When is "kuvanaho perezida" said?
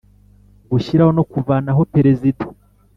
1.31-2.43